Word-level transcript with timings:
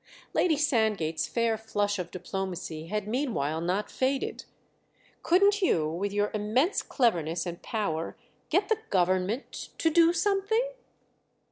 Lady 0.33 0.57
Sandgate's 0.57 1.27
fair 1.27 1.59
flush 1.59 1.99
of 1.99 2.09
diplomacy 2.09 2.87
had 2.87 3.07
meanwhile 3.07 3.61
not 3.61 3.91
faded. 3.91 4.45
"Couldn't 5.21 5.61
you, 5.61 5.87
with 5.87 6.11
your 6.11 6.31
immense 6.33 6.81
cleverness 6.81 7.45
and 7.45 7.61
power, 7.61 8.17
get 8.49 8.67
the 8.67 8.79
Government 8.89 9.69
to 9.77 9.91
do 9.91 10.11
something?" 10.11 10.69